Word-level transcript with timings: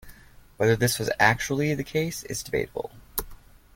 Whether 0.57 0.75
this 0.75 0.97
was 0.97 1.11
actually 1.19 1.75
the 1.75 1.83
case 1.83 2.23
is 2.23 2.41
debatable. 2.41 2.89